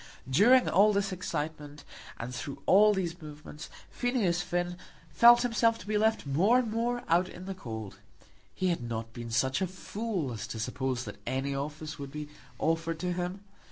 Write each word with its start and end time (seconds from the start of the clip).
During 0.27 0.67
all 0.67 0.93
this 0.93 1.11
excitement, 1.11 1.83
and 2.17 2.33
through 2.33 2.63
all 2.65 2.91
these 2.91 3.21
movements, 3.21 3.69
Phineas 3.91 4.41
Finn 4.41 4.77
felt 5.11 5.43
himself 5.43 5.77
to 5.77 5.85
be 5.85 5.95
left 5.95 6.25
more 6.25 6.57
and 6.57 6.71
more 6.71 7.03
out 7.07 7.29
in 7.29 7.45
the 7.45 7.53
cold. 7.53 7.99
He 8.55 8.69
had 8.69 8.81
not 8.81 9.13
been 9.13 9.29
such 9.29 9.61
a 9.61 9.67
fool 9.67 10.33
as 10.33 10.47
to 10.47 10.59
suppose 10.59 11.03
that 11.05 11.21
any 11.27 11.53
office 11.53 11.99
would 11.99 12.11
be 12.11 12.29
offered 12.59 12.97
to 13.01 13.13
him. 13.13 13.41